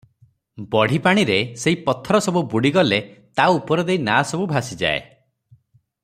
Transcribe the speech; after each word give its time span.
ବଢ଼ିପାଣିରେ 0.75 1.35
ସେହି 1.63 1.77
ପଥର 1.89 2.21
ସବୁ 2.27 2.41
ବୁଡ଼ିଗଲେ 2.53 2.99
ତା 3.41 3.45
ଉପର 3.59 3.85
ଦେଇ 3.91 4.01
ନାଆସବୁ 4.09 4.49
ଭାସିଯାଏ। 4.55 5.03